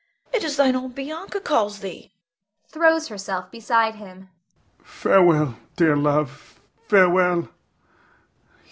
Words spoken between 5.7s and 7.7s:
dear love, farewell!